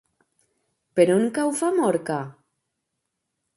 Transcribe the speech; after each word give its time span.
Per 0.99 1.05
on 1.17 1.27
cau 1.37 1.53
Famorca? 1.61 2.19